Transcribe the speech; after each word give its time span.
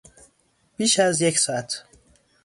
بیش 0.77 0.99
از 0.99 1.21
یک 1.21 1.39
ساعت 1.39 1.83